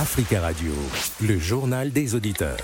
[0.00, 0.70] Africa Radio,
[1.26, 2.56] le journal des auditeurs.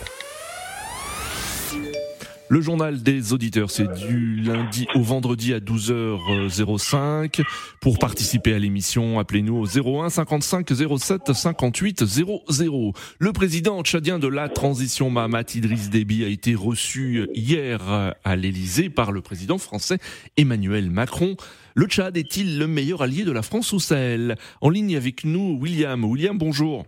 [2.49, 7.43] Le journal des auditeurs, c'est du lundi au vendredi à 12h05.
[7.81, 12.93] Pour participer à l'émission, appelez-nous au 01 55 07 58 00.
[13.19, 18.91] Le président tchadien de la transition, Mahamat Idriss Déby, a été reçu hier à l'Elysée
[18.91, 19.99] par le président français
[20.37, 21.35] Emmanuel Macron.
[21.75, 24.37] Le Tchad est-il le meilleur allié de la France au Sahel?
[24.61, 26.05] En ligne avec nous, William.
[26.05, 26.87] William, bonjour.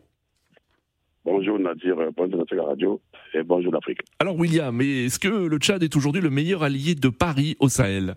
[1.27, 3.01] Bonjour Nadir, bonjour la radio
[3.35, 3.99] et bonjour l'Afrique.
[4.21, 8.15] Alors William, est-ce que le Tchad est aujourd'hui le meilleur allié de Paris au Sahel?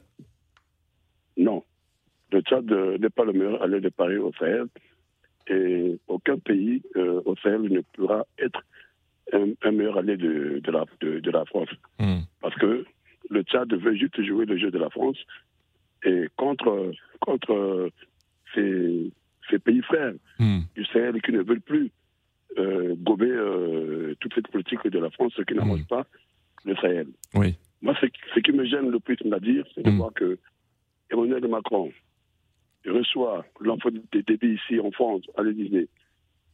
[1.35, 1.63] Non,
[2.31, 4.67] le Tchad n'est pas le meilleur allié de Paris au Sahel
[5.47, 8.61] et aucun pays euh, au Sahel ne pourra être
[9.33, 11.69] un, meilleur allié de, la, de, la, France.
[11.97, 12.19] Hmm.
[12.41, 12.85] Parce que
[13.31, 15.17] le Tchad veut juste jouer le jeu de la France
[16.03, 17.89] et contre, contre
[18.53, 19.11] ses,
[19.65, 20.59] pays frères hmm.
[20.75, 21.89] du Sahel qui ne veulent plus
[22.57, 25.85] euh, gober euh, toute cette politique de la France qui n'arrange mm.
[25.85, 26.05] pas
[26.65, 27.07] le Sahel.
[27.35, 27.55] Oui.
[27.81, 29.97] Moi, ce qui me gêne le plus, dire, c'est de mm.
[29.97, 30.37] voir que
[31.11, 31.91] Emmanuel Macron
[32.85, 35.87] reçoit l'enfant des débits ici en France, à l'Élysée,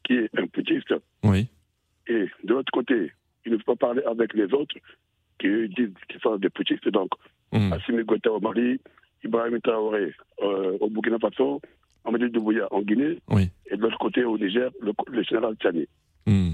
[0.03, 0.94] qui est un putiste.
[1.23, 1.47] Oui.
[2.08, 3.11] Et de l'autre côté,
[3.45, 4.75] il ne peut pas parler avec les autres
[5.39, 6.88] qui disent qu'ils sont des putistes.
[6.89, 7.09] Donc,
[7.52, 7.73] mm.
[7.73, 8.80] Assimi Goïta au Mali,
[9.23, 11.61] Ibrahim Traoré euh, au Burkina Faso,
[12.05, 13.17] Amadou Doubouya en Guinée,
[13.66, 15.88] et de l'autre côté au Niger, le, général Tchani.
[16.27, 16.53] Hmm.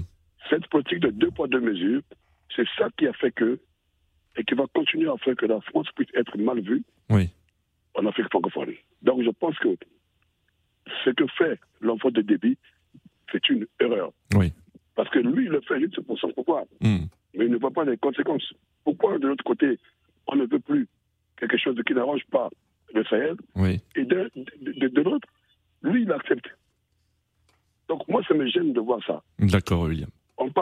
[0.52, 2.02] Cette politique de deux poids, deux mesures,
[2.54, 3.58] c'est ça qui a fait que,
[4.36, 6.84] et qui va continuer à faire que la France puisse être mal vue
[7.94, 8.74] en Afrique francophone.
[9.00, 9.74] Donc je pense que
[11.04, 12.58] ce que fait l'enfant de débit,
[13.30, 14.12] c'est une erreur.
[14.94, 16.64] Parce que lui, il le fait juste pour son pouvoir.
[16.82, 17.06] Hmm.
[17.34, 18.52] Mais il ne voit pas les conséquences.
[18.84, 19.78] Pourquoi, de l'autre côté,
[20.26, 20.86] on ne veut plus
[21.38, 22.50] quelque chose qui n'arrange pas
[22.92, 23.36] le Sahel?
[23.96, 24.30] Et de,
[24.60, 25.26] de l'autre,
[25.82, 26.46] lui, il accepte.
[27.88, 29.22] Donc moi, ça me gêne de voir ça.
[29.38, 30.10] D'accord, William.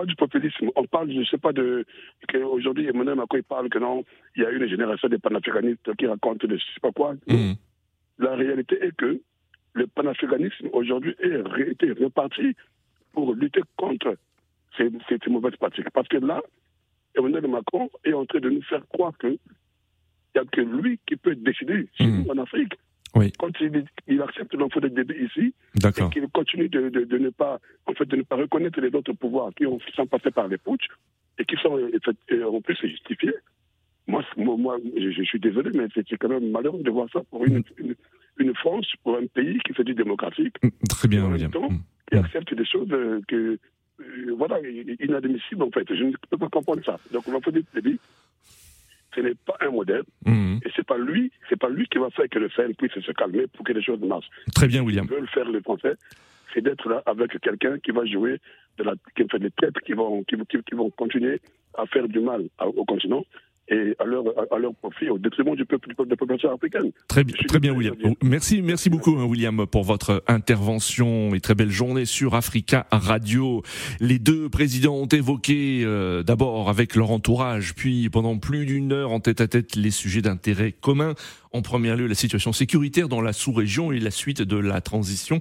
[0.00, 1.84] Parle du populisme, on parle, je ne sais pas, de
[2.26, 4.02] qu'aujourd'hui, Emmanuel Macron il parle que non,
[4.34, 7.16] il y a une génération de panafricanistes qui racontent de je ne sais pas quoi.
[7.28, 7.55] Mhm.
[8.18, 9.20] La réalité est que
[9.74, 12.56] le panafricanisme aujourd'hui est été reparti
[13.12, 14.16] pour lutter contre
[14.78, 15.90] ces, ces, mauvaises pratiques.
[15.90, 16.40] Parce que là,
[17.14, 19.36] Emmanuel Macron est en train de nous faire croire qu'il
[20.34, 22.30] n'y a que lui qui peut décider mmh.
[22.30, 22.72] en Afrique.
[23.14, 23.32] Oui.
[23.38, 27.92] Quand il, accepte l'enfant de bébé ici, et qu'il continue de, de, ne pas, en
[27.92, 30.86] fait, de ne pas reconnaître les autres pouvoirs qui, ont, sont passés par les putsch
[31.38, 33.34] et qui sont en plus justifiés.
[34.06, 37.62] Moi, moi je, suis désolé, mais c'est quand même malheureux de voir ça pour une,
[38.38, 40.56] une, France, pour un pays qui fait du démocratique.
[40.62, 41.50] Mm, très bien, William.
[41.50, 41.80] Temps, mm.
[42.10, 43.58] qui accepte des choses euh, que,
[44.00, 44.58] euh, voilà,
[45.00, 45.86] inadmissibles en fait.
[45.88, 46.98] Je ne peux pas comprendre ça.
[47.12, 47.98] Donc, l'enfant de bébé,
[49.14, 50.02] ce n'est pas un modèle.
[50.24, 50.60] Mhm.
[50.64, 53.12] Et c'est pas lui, c'est pas lui qui va faire que le Sahel puisse se
[53.12, 54.30] calmer pour que les choses marchent.
[54.54, 55.06] Très bien, William.
[55.06, 55.94] Ce que veulent faire les Français,
[56.52, 58.40] c'est d'être là avec quelqu'un qui va jouer
[58.78, 61.40] de la, qui fait des traites qui vont, qui, qui, vont continuer
[61.74, 63.24] à faire du mal au continent
[63.70, 66.91] et à leur, à leur profit, au détriment du peuple, de la population africaine.
[67.08, 67.95] Très, très bien, William.
[68.23, 73.63] Merci, merci beaucoup, hein, William, pour votre intervention et très belle journée sur Africa Radio.
[74.01, 79.13] Les deux présidents ont évoqué euh, d'abord avec leur entourage, puis pendant plus d'une heure
[79.13, 81.14] en tête à tête les sujets d'intérêt commun
[81.52, 85.40] en premier lieu la situation sécuritaire dans la sous-région et la suite de la transition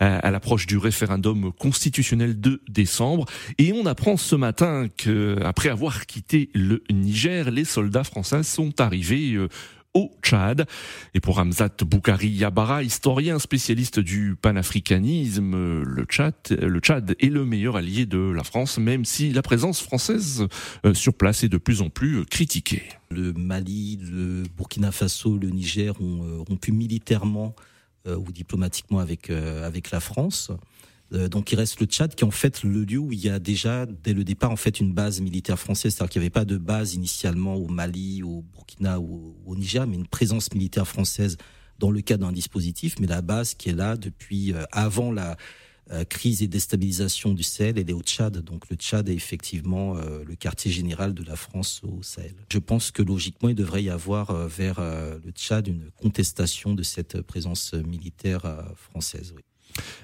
[0.00, 3.26] euh, à l'approche du référendum constitutionnel de décembre.
[3.58, 8.80] Et on apprend ce matin que après avoir quitté le Niger, les soldats français sont
[8.80, 9.48] arrivés euh,
[9.94, 10.66] au Tchad.
[11.14, 17.44] Et pour Hamzat Boukari Yabara, historien spécialiste du panafricanisme, le Tchad, le Tchad est le
[17.44, 20.46] meilleur allié de la France, même si la présence française
[20.84, 22.82] euh, sur place est de plus en plus critiquée.
[23.10, 27.54] Le Mali, le Burkina Faso, le Niger ont euh, rompu militairement
[28.06, 30.50] euh, ou diplomatiquement avec, avec la France.
[31.12, 33.28] Euh, donc il reste le Tchad qui est en fait le lieu où il y
[33.28, 36.30] a déjà dès le départ en fait une base militaire française, c'est-à-dire qu'il n'y avait
[36.30, 40.88] pas de base initialement au Mali, au Burkina ou au Niger, mais une présence militaire
[40.88, 41.36] française
[41.78, 45.36] dans le cadre d'un dispositif, mais la base qui est là depuis euh, avant la
[45.90, 48.38] euh, crise et déstabilisation du Sahel, elle est au Tchad.
[48.38, 52.34] Donc le Tchad est effectivement le quartier général de la France au Sahel.
[52.50, 57.20] Je pense que logiquement, il devrait y avoir vers le Tchad une contestation de cette
[57.20, 58.44] présence militaire
[58.76, 59.34] française.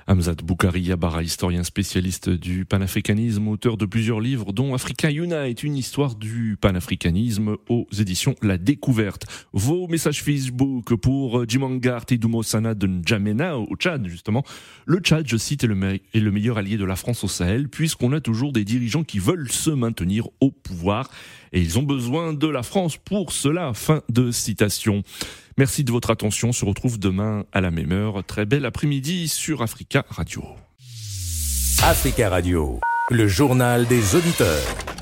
[0.06, 5.76] Hamzat Boukari Yabara, historien spécialiste du panafricanisme, auteur de plusieurs livres, dont Africa Unite, une
[5.76, 9.26] histoire du panafricanisme aux éditions La Découverte.
[9.52, 14.44] Vos messages Facebook pour Jimangart et Dumosana de N'Djamena au Tchad, justement.
[14.86, 17.68] Le Tchad, je cite, est le, est le meilleur allié de la France au Sahel,
[17.68, 21.10] puisqu'on a toujours des dirigeants qui veulent se maintenir au pouvoir
[21.52, 23.72] et ils ont besoin de la France pour cela.
[23.74, 25.02] Fin de citation.
[25.56, 26.50] Merci de votre attention.
[26.50, 28.22] On se retrouve demain à la même heure.
[28.24, 30.42] Très bel après-midi sur Africa Radio.
[31.82, 32.80] Africa Radio,
[33.10, 34.97] le journal des auditeurs.